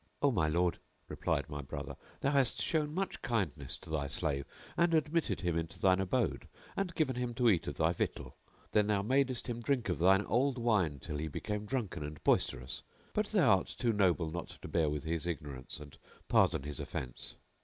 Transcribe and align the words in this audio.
"O 0.23 0.31
my 0.31 0.47
lord," 0.47 0.79
replied 1.07 1.47
my 1.47 1.61
brother, 1.61 1.95
"thou 2.21 2.31
hast 2.31 2.59
shown 2.59 2.91
much 2.91 3.21
kindness 3.21 3.77
to 3.77 3.91
thy 3.91 4.07
slave, 4.07 4.45
and 4.75 4.95
admitted 4.95 5.41
him 5.41 5.55
into 5.55 5.79
thine 5.79 5.99
abode 5.99 6.47
and 6.75 6.95
given 6.95 7.15
him 7.17 7.35
to 7.35 7.47
eat 7.51 7.67
of 7.67 7.77
thy 7.77 7.93
victual; 7.93 8.35
then 8.71 8.87
thou 8.87 9.03
madest 9.03 9.45
him 9.45 9.59
drink 9.61 9.89
of 9.89 9.99
thine 9.99 10.23
old 10.25 10.57
wine 10.57 10.97
till 10.97 11.17
he 11.17 11.27
became 11.27 11.67
drunken 11.67 12.01
and 12.03 12.23
boisterous; 12.23 12.81
but 13.13 13.27
thou 13.27 13.57
art 13.59 13.67
too 13.67 13.93
noble 13.93 14.31
not 14.31 14.47
to 14.47 14.67
bear 14.67 14.89
with 14.89 15.03
his 15.03 15.27
ignorance 15.27 15.79
and 15.79 15.99
pardon 16.27 16.63
his 16.63 16.79
offence." 16.79 17.35